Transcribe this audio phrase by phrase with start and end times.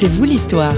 [0.00, 0.76] C'est vous l'histoire.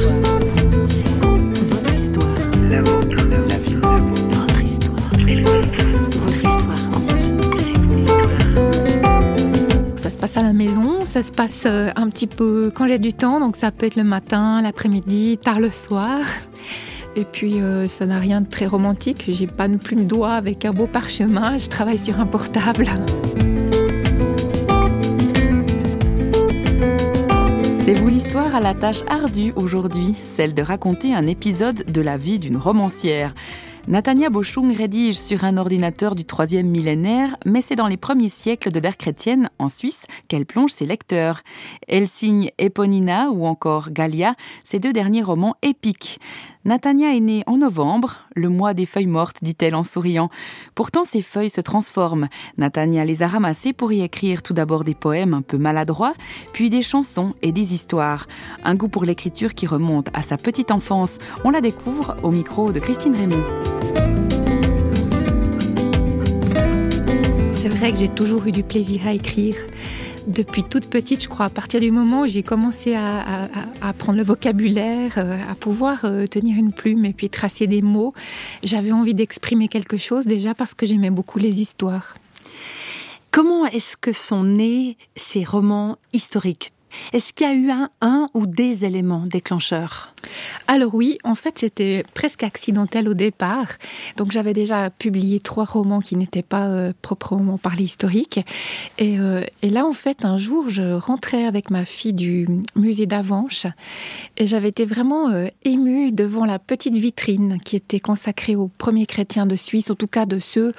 [9.97, 12.99] Ça se passe à la maison, ça se passe euh, un petit peu quand j'ai
[12.99, 16.21] du temps, donc ça peut être le matin, l'après-midi, tard le soir.
[17.15, 20.65] Et puis euh, ça n'a rien de très romantique, j'ai pas de plume doigt avec
[20.65, 22.87] un beau parchemin, je travaille sur un portable.
[28.41, 33.35] À la tâche ardue aujourd'hui, celle de raconter un épisode de la vie d'une romancière.
[33.87, 38.73] Natania Bochung rédige sur un ordinateur du troisième millénaire, mais c'est dans les premiers siècles
[38.73, 41.43] de l'ère chrétienne, en Suisse, qu'elle plonge ses lecteurs.
[41.87, 44.35] Elle signe Eponina ou encore Gallia,
[44.65, 46.19] ces deux derniers romans épiques.
[46.67, 50.29] Natania est née en novembre, le mois des feuilles mortes, dit-elle en souriant.
[50.75, 52.29] Pourtant, ces feuilles se transforment.
[52.59, 56.13] Natania les a ramassées pour y écrire tout d'abord des poèmes un peu maladroits,
[56.53, 58.29] puis des chansons et des histoires.
[58.63, 61.17] Un goût pour l'écriture qui remonte à sa petite enfance.
[61.45, 63.43] On la découvre au micro de Christine Raymond.
[67.55, 69.57] C'est vrai que j'ai toujours eu du plaisir à écrire
[70.31, 73.49] depuis toute petite, je crois, à partir du moment où j'ai commencé à,
[73.83, 78.15] apprendre le vocabulaire, euh, à pouvoir euh, tenir une plume et puis tracer des mots,
[78.63, 82.17] j'avais envie d'exprimer quelque chose déjà parce que j'aimais beaucoup les histoires.
[83.31, 86.73] Comment est-ce que sont nés ces romans historiques?
[87.13, 90.15] Est-ce qu'il y a eu un, ou des éléments déclencheurs?
[90.67, 93.67] Alors oui, en fait c'était presque accidentel au départ.
[94.17, 98.41] Donc j'avais déjà publié trois romans qui n'étaient pas euh, proprement parlés historiques.
[98.99, 102.47] Et, euh, et, là en fait un jour je rentrais avec ma fille du
[102.77, 103.67] musée d'Avanches
[104.37, 109.07] et j'avais été vraiment euh, émue devant la petite vitrine qui était consacrée aux premiers
[109.07, 110.73] chrétiens de Suisse, en tout cas de ceux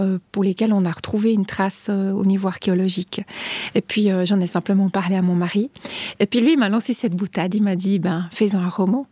[0.00, 3.22] euh, pour lesquels on a retrouvé une trace au niveau archéologique.
[3.74, 5.57] Et puis j'en ai simplement parlé à mon mari
[6.20, 7.54] et puis lui, il m'a lancé cette boutade.
[7.54, 9.06] Il m'a dit, ben, fais-en un roman.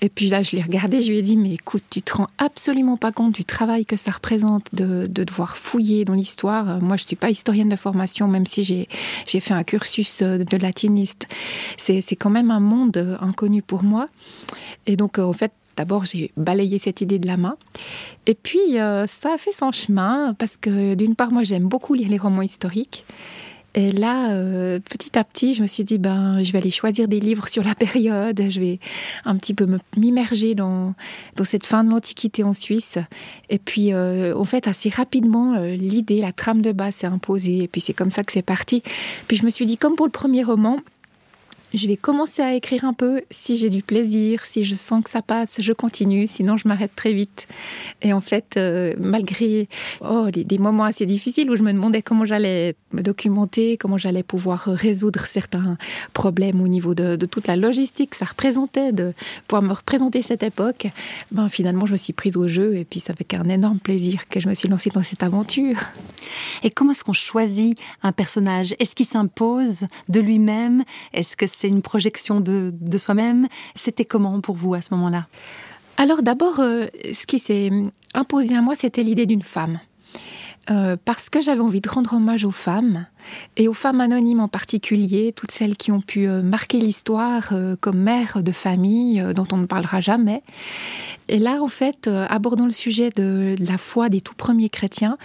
[0.00, 2.28] Et puis là, je l'ai regardé, je lui ai dit, mais écoute, tu te rends
[2.38, 6.80] absolument pas compte du travail que ça représente de, devoir fouiller dans l'histoire.
[6.82, 10.56] Moi, je suis pas historienne de formation, même si j'ai fait un cursus euh, de
[10.56, 11.26] latiniste.
[11.78, 14.08] C'est quand même un monde euh, inconnu pour moi.
[14.86, 17.58] Et donc, euh, en fait, D'abord, j'ai balayé cette idée de la main.
[18.24, 22.08] Et puis, ça a fait son chemin parce que d'une part, moi, j'aime beaucoup lire
[22.08, 23.04] les romans historiques.
[23.76, 27.08] Et là, euh, petit à petit, je me suis dit, ben, je vais aller choisir
[27.08, 28.80] des livres sur la période, je vais
[29.26, 30.94] un petit peu m'immerger dans,
[31.36, 32.96] dans cette fin de l'Antiquité en Suisse.
[33.50, 37.64] Et puis, euh, en fait, assez rapidement, euh, l'idée, la trame de base s'est imposée.
[37.64, 38.82] Et puis, c'est comme ça que c'est parti.
[39.28, 40.80] Puis, je me suis dit, comme pour le premier roman,
[41.74, 43.22] je vais commencer à écrire un peu.
[43.30, 46.28] Si j'ai du plaisir, si je sens que ça passe, je continue.
[46.28, 47.46] Sinon, je m'arrête très vite.
[48.02, 49.68] Et en fait, euh, malgré
[50.00, 54.22] oh, des, moments assez difficiles où je me demandais comment j'allais me documenter, comment j'allais
[54.22, 55.76] pouvoir résoudre certains
[56.12, 59.12] problèmes au niveau de, toute la logistique que ça représentait, de
[59.48, 60.86] pouvoir me représenter cette époque,
[61.32, 62.76] ben, finalement, je me suis prise au jeu.
[62.76, 65.76] Et puis, ça fait un énorme plaisir que je me suis lancée dans cette aventure.
[66.62, 68.74] Et comment est-ce qu'on choisit un personnage?
[68.78, 70.84] Est-ce qu'il s'impose de lui-même?
[71.12, 73.48] Est-ce que c'est une projection de, soi-même.
[73.74, 75.26] C'était comment pour vous à ce moment-là?
[75.96, 77.70] Alors d'abord, euh, ce qui s'est
[78.14, 79.80] imposé à moi, c'était l'idée d'une femme.
[80.70, 83.06] Euh, parce que j'avais envie de rendre hommage aux femmes,
[83.56, 87.98] et aux femmes anonymes en particulier, toutes celles qui ont pu euh, marquer l'histoire comme
[87.98, 90.42] mères de famille dont on ne parlera jamais.
[91.28, 95.18] Et là, en fait, euh, abordant le sujet de, la foi des tout premiers chrétiens,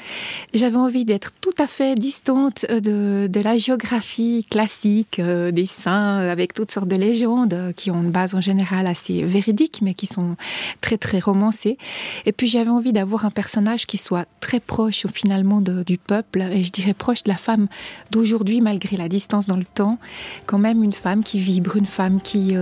[0.53, 6.17] j'avais envie d'être tout à fait distante euh, de, la géographie classique euh, des saints,
[6.17, 10.07] avec toutes sortes de légendes qui ont une base en général assez véridique, mais qui
[10.07, 10.35] sont
[10.79, 11.77] très très romancées.
[12.25, 16.63] Et puis j'avais envie d'avoir un personnage qui soit très proche finalement du peuple, et
[16.63, 17.67] je dirais proche de la femme
[18.11, 19.97] d'aujourd'hui, malgré la distance dans le temps,
[20.45, 22.55] quand même une femme qui vibre, une femme qui,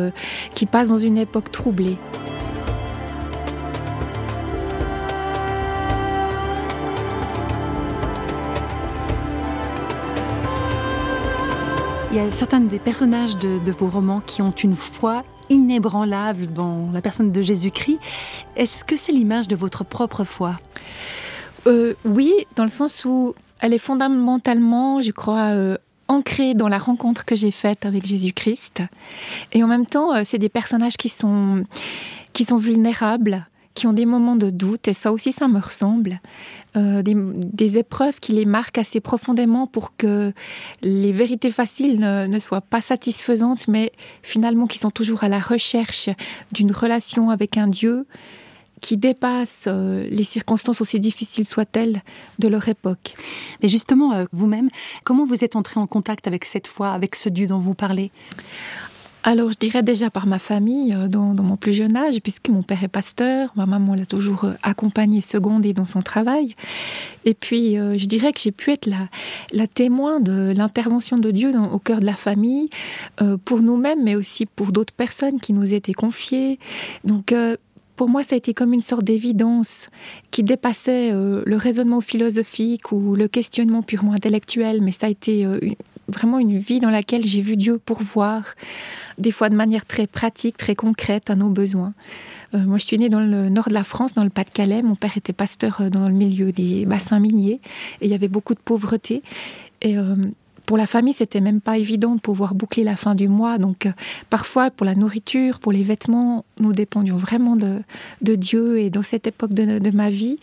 [0.56, 1.98] qui passe dans une époque troublée.
[12.12, 16.90] Il y a certains des personnages de, vos romans qui ont une foi inébranlable dans
[16.92, 18.00] la personne de Jésus-Christ.
[18.56, 20.60] Est-ce que c'est l'image de votre propre foi?
[21.68, 25.78] Euh, Oui, dans le sens où elle est fondamentalement, je crois, euh,
[26.08, 28.82] ancrée dans la rencontre que j'ai faite avec Jésus-Christ.
[29.54, 31.64] Et en même temps, euh, c'est des personnages qui sont,
[32.34, 36.20] qui sont vulnérables, qui ont des moments de doute, et ça aussi, ça me ressemble.
[36.76, 40.34] Euh, des, épreuves qui les marquent assez profondément pour que
[40.82, 43.92] les vérités faciles ne, soient pas satisfaisantes, mais
[44.22, 46.10] finalement qui sont toujours à la recherche
[46.52, 48.06] d'une relation avec un Dieu
[48.80, 52.02] qui dépasse euh, les circonstances aussi difficiles soient-elles
[52.40, 53.16] de leur époque.
[53.62, 54.70] Mais justement, euh, vous-même,
[55.04, 58.12] comment vous êtes entré en contact avec cette foi, avec ce Dieu dont vous parlez?
[59.22, 62.64] Alors, je dirais déjà par ma famille, euh, dans, mon plus jeune âge, puisque mon
[62.64, 66.56] père est pasteur, ma maman l'a toujours accompagné, secondé dans son travail.
[67.26, 69.10] Et puis, euh, je dirais que j'ai pu être la,
[69.52, 72.70] la témoin de l'intervention de Dieu dans, au cœur de la famille,
[73.44, 76.58] pour nous-mêmes, mais aussi pour d'autres personnes qui nous étaient confiées.
[77.04, 77.34] Donc,
[78.00, 79.90] pour moi, ça a été comme une sorte d'évidence
[80.32, 85.46] qui dépassait le raisonnement philosophique ou le questionnement purement intellectuel, mais ça a été
[86.10, 88.56] vraiment une vie dans laquelle j'ai vu Dieu pourvoir,
[89.18, 91.94] des fois de manière très pratique, très concrète à nos besoins.
[92.54, 94.82] Euh, moi, je suis née dans le nord de la France, dans le Pas-de-Calais.
[94.82, 97.62] Mon père était pasteur euh, dans le milieu des bassins miniers
[98.02, 99.22] et il y avait beaucoup de pauvreté.
[99.82, 100.16] Et euh,
[100.70, 103.58] pour la famille, c'était même pas évident de pouvoir boucler la fin du mois.
[103.58, 103.88] Donc,
[104.30, 107.82] parfois, pour la nourriture, pour les vêtements, nous dépendions vraiment de,
[108.22, 108.78] Dieu.
[108.78, 110.38] Et dans cette époque de, ma vie,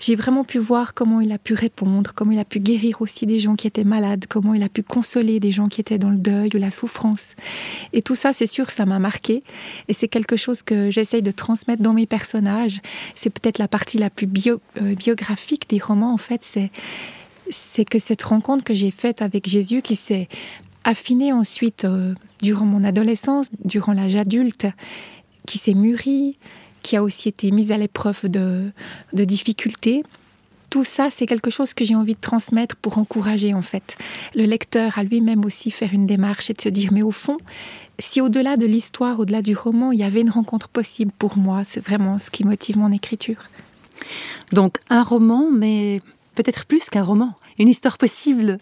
[0.00, 3.24] j'ai vraiment pu voir comment il a pu répondre, comment il a pu guérir aussi
[3.24, 6.10] des gens qui étaient malades, comment il a pu consoler des gens qui étaient dans
[6.10, 7.28] le deuil ou la souffrance.
[7.94, 9.42] Et tout ça, c'est sûr, ça m'a marqué.
[9.88, 12.82] Et c'est quelque chose que j'essaye de transmettre dans mes personnages.
[13.14, 16.44] C'est peut-être la partie la plus euh, biographique des romans, en fait.
[16.44, 16.70] C'est,
[17.50, 20.28] c'est que cette rencontre que j'ai faite avec Jésus qui s'est
[20.84, 24.66] affinée ensuite euh, durant mon adolescence, durant l'âge adulte,
[25.46, 26.38] qui s'est mûrie,
[26.82, 28.70] qui a aussi été mise à l'épreuve de,
[29.12, 30.04] difficultés.
[30.70, 33.96] Tout ça, c'est quelque chose que j'ai envie de transmettre pour encourager en fait
[34.34, 37.38] le lecteur à lui-même aussi faire une démarche et de se dire mais au fond,
[37.98, 41.62] si au-delà de l'histoire, au-delà du roman, il y avait une rencontre possible pour moi,
[41.66, 43.48] c'est vraiment ce qui motive mon écriture.
[44.52, 46.02] Donc un roman, mais
[46.34, 48.58] peut-être plus qu'un roman, une histoire possible.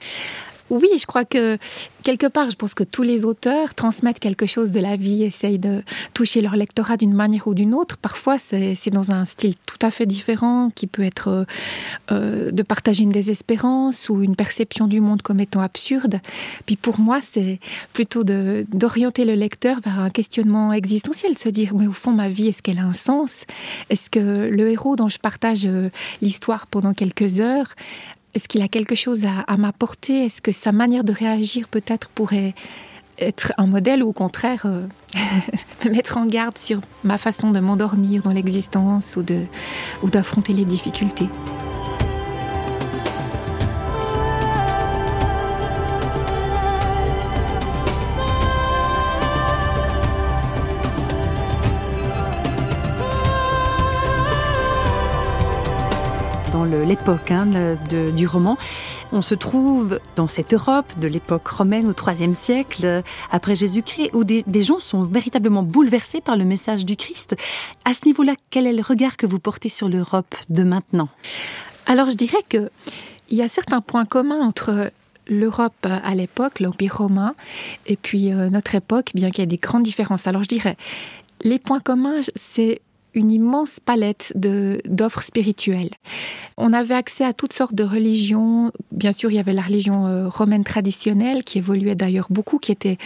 [0.73, 1.59] Oui, je crois que
[2.03, 5.59] quelque part, je pense que tous les auteurs transmettent quelque chose de la vie, essayent
[5.59, 5.83] de
[6.15, 7.99] toucher leur lectorat d'une manière ou d'une autre.
[7.99, 11.45] Parfois, c'est dans un style tout à fait différent, qui peut être euh,
[12.11, 16.21] euh, de partager une désespérance ou une perception du monde comme étant absurde.
[16.65, 17.61] Puis pour moi, c'est
[17.93, 22.49] plutôt d'orienter le lecteur vers un questionnement existentiel, se dire, mais au fond, ma vie,
[22.49, 23.45] est-ce qu'elle a un sens?
[23.91, 25.91] Est-ce que le héros dont je partage euh,
[26.23, 27.75] l'histoire pendant quelques heures
[28.35, 30.25] est-ce qu'il a quelque chose à, m'apporter?
[30.25, 32.55] Est-ce que sa manière de réagir peut-être pourrait
[33.19, 34.87] être un modèle ou au contraire euh,
[35.85, 41.29] me mettre en garde sur ma façon de m'endormir dans l'existence ou d'affronter les difficultés?
[56.93, 57.75] L'époque hein,
[58.15, 58.59] du roman.
[59.13, 64.25] On se trouve dans cette Europe de l'époque romaine au IIIe siècle après Jésus-Christ, où
[64.25, 67.35] des, gens sont véritablement bouleversés par le message du Christ.
[67.87, 71.09] À ce niveau-là, quel est le regard que vous portez sur l'Europe de maintenant?
[71.87, 72.71] Alors je dirais que
[73.31, 74.91] il y a certains points communs entre
[75.27, 77.35] l'Europe à l'époque, l'Empire romain,
[77.87, 80.27] et puis euh, notre époque, bien qu'il y ait des grandes différences.
[80.27, 80.77] Alors je dirais,
[81.43, 82.83] les points communs, c'est
[83.15, 85.91] une immense palette d'offres spirituelles.
[86.57, 88.73] On avait accès à toutes sortes de religions.
[88.91, 92.73] Bien sûr, il y avait la religion euh, romaine traditionnelle qui évoluait d'ailleurs beaucoup, qui
[92.73, 92.99] était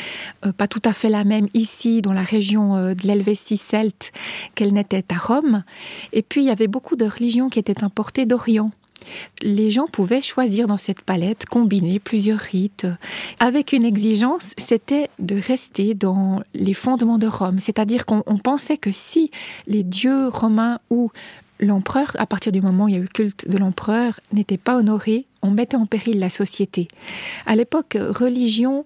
[0.45, 4.13] euh, pas tout à fait la même ici dans la région euh, de l'Helvétie celte
[4.55, 5.65] qu'elle n'était à Rome.
[6.13, 8.71] Et puis il y avait beaucoup de religions qui étaient importées d'Orient.
[9.43, 12.87] Les gens pouvaient choisir dans cette palette, combiner plusieurs rites,
[13.39, 17.59] avec une exigence, c'était de rester dans les fondements de Rome.
[17.59, 19.31] C'est-à-dire qu'on pensait que si
[19.67, 21.11] les dieux romains ou
[21.61, 24.59] l'empereur, à partir du moment où il y a eu le culte de l'empereur, n'était
[24.59, 26.89] pas honoré, on mettait en péril la société.
[27.47, 28.85] À l'époque, religion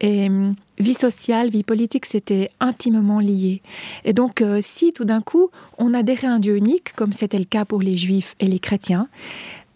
[0.00, 3.62] et hum, vie sociale, vie politique, c'était intimement lié.
[4.04, 7.38] Et donc, euh, si tout d'un coup, on adhérait à un Dieu unique, comme c'était
[7.38, 9.08] le cas pour les juifs et les chrétiens,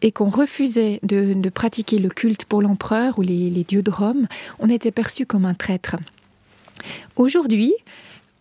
[0.03, 4.27] et qu'on refusait de, pratiquer le culte pour l'empereur ou les, les dieux de Rome,
[4.59, 5.97] on était perçu comme un traître.
[7.17, 7.73] Aujourd'hui,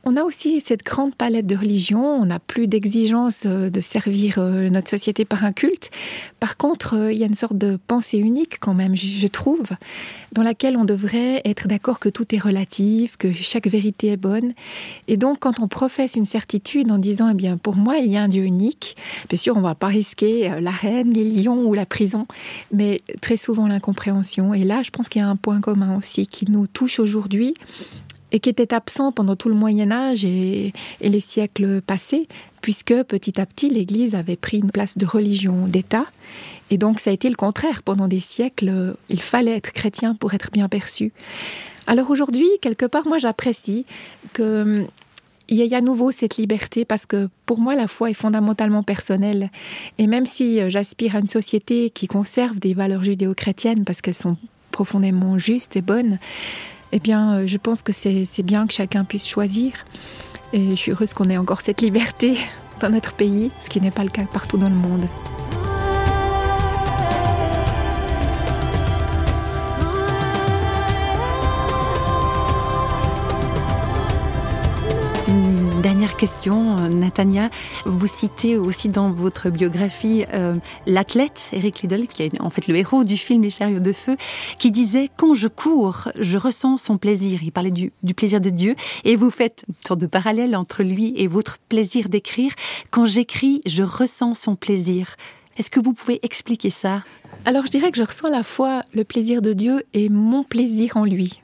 [0.03, 4.36] on a aussi cette grande palette de religions, on n'a plus d'exigence euh, de servir
[4.38, 5.91] euh, notre société par un culte.
[6.41, 9.69] Par contre, euh, il y a une sorte de pensée unique quand même, je trouve,
[10.33, 14.53] dans laquelle on devrait être d'accord que tout est relatif, que chaque vérité est bonne.
[15.07, 18.17] Et donc, quand on professe une certitude en disant, eh bien, pour moi, il y
[18.17, 18.98] a un Dieu unique,
[19.29, 22.27] bien sûr, on ne va pas risquer la reine, les lions ou la prison,
[22.74, 24.53] mais très souvent l'incompréhension.
[24.53, 27.53] Et là, je pense qu'il y a un point commun aussi qui nous touche aujourd'hui
[28.34, 32.28] et qui était absent pendant tout le Moyen Âge et, les siècles passés,
[32.62, 36.08] puisque petit à petit l'Église avait pris une place de religion d'État.
[36.72, 37.84] Et donc ça a été le contraire.
[37.84, 41.13] Pendant des siècles, il fallait être chrétien pour être bien perçu.
[41.86, 43.86] Alors aujourd'hui, quelque part, moi j'apprécie
[44.34, 44.86] que
[45.50, 48.82] il y a à nouveau cette liberté parce que pour moi la foi est fondamentalement
[48.82, 49.52] personnelle
[49.98, 54.38] et même si j'aspire à une société qui conserve des valeurs judéo-chrétiennes parce qu'elles sont
[54.72, 56.18] profondément justes et bonnes,
[56.96, 59.74] eh bien, je pense que c'est bien que chacun puisse choisir.
[60.54, 62.38] Et je suis heureuse qu'on ait encore cette liberté
[62.80, 65.08] dans notre pays, ce qui n'est pas le cas partout dans le monde.
[76.03, 77.50] Dernière question, euh, Natania.
[77.86, 80.53] Vous citez aussi dans votre biographie euh,
[80.86, 84.17] l'athlète Eric Liddell, qui est en fait le héros du film Les chariots de feu,
[84.57, 87.41] qui disait Quand je cours, je ressens son plaisir.
[87.41, 88.75] Il parlait du, du plaisir de Dieu.
[89.05, 92.51] Et vous faites une sorte de parallèle entre lui et votre plaisir d'écrire.
[92.91, 95.15] Quand j'écris, je ressens son plaisir.
[95.55, 97.03] Est-ce que vous pouvez expliquer ça?
[97.45, 100.43] Alors je dirais que je ressens à la fois le plaisir de Dieu et mon
[100.43, 101.43] plaisir en lui.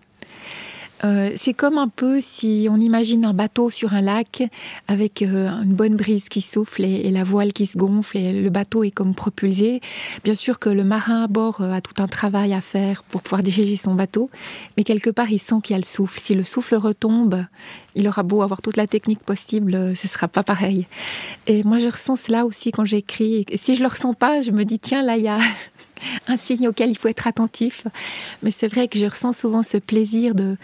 [1.04, 4.44] Euh, c'est comme un peu si on imagine un bateau sur un lac
[4.88, 8.50] avec euh, une bonne brise qui souffle et, la voile qui se gonfle et le
[8.50, 9.82] bateau est comme propulsé.
[10.24, 13.22] Bien sûr que le marin à bord euh, a tout un travail à faire pour
[13.22, 14.30] pouvoir diriger son bateau,
[14.78, 16.20] mais quelque part il sent qu'il y a le souffle.
[16.20, 17.46] Si le souffle retombe,
[17.96, 20.88] il aura beau avoir toute la technique possible, ce sera pas pareil.
[21.48, 23.46] Et moi je ressens cela aussi quand j'écris.
[23.56, 25.40] Si je le ressens pas, je me dis tiens là il y a
[26.28, 27.86] un signe auquel il faut être attentif.
[28.44, 30.58] Mais c'est vrai que je ressens souvent ce plaisir de,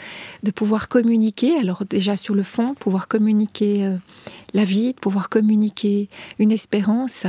[0.43, 1.57] de pouvoir communiquer.
[1.59, 3.95] Alors déjà sur le fond, pouvoir communiquer euh,
[4.53, 6.07] la vie, pouvoir communiquer
[6.39, 7.25] une espérance.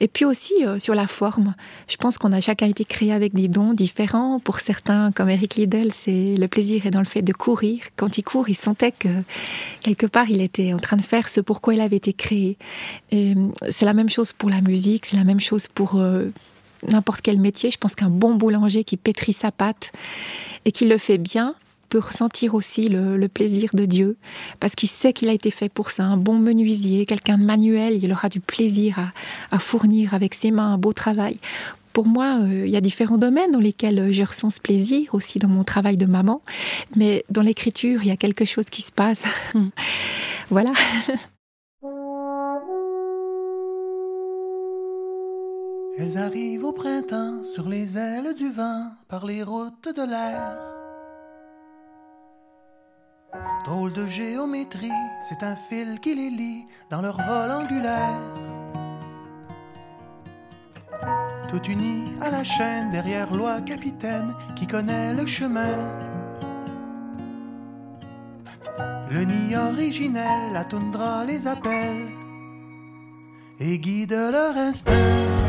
[0.00, 1.54] Et puis aussi euh, sur la forme.
[1.88, 4.40] Je pense qu'on a chacun été créé avec des dons différents.
[4.40, 7.82] Pour certains, comme Eric Liddell, c'est le plaisir est dans le fait de courir.
[7.96, 9.08] Quand il court, il sentait que
[9.80, 12.56] quelque part il était en train de faire ce pourquoi il avait été créé.
[13.10, 16.00] Et euh, c'est la même chose pour la musique, c'est la même chose pour
[16.88, 19.92] n'importe quel métier, je pense qu'un bon boulanger qui pétrit sa pâte
[20.64, 21.54] et qui le fait bien
[21.88, 24.16] peut ressentir aussi le, plaisir de Dieu,
[24.60, 26.04] parce qu'il sait qu'il a été fait pour ça.
[26.04, 28.96] Un bon menuisier, quelqu'un de manuel, il aura du plaisir
[29.50, 31.36] à, fournir avec ses mains un beau travail.
[31.92, 35.38] Pour moi, euh, il y a différents domaines dans lesquels je ressens ce plaisir, aussi
[35.38, 36.40] dans mon travail de maman,
[36.96, 39.24] mais dans l'écriture, il y a quelque chose qui se passe.
[40.48, 40.70] voilà.
[45.98, 50.56] Elles arrivent au printemps sur les ailes du vent par les routes de l'air.
[53.66, 54.90] Drôle de géométrie,
[55.28, 58.20] c'est un fil qui les lie dans leur vol angulaire.
[61.48, 65.76] Tout unis à la chaîne derrière loi capitaine qui connaît le chemin.
[69.10, 72.08] Le nid originel, la toundra les appelle
[73.60, 75.41] et guide leur instinct.